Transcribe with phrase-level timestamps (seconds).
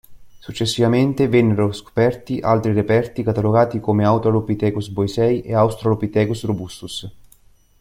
[0.39, 7.11] Successivamente vennero scoperti altri reperti catalogati come Autralopithecus Boisei e Australopithecus Robustus.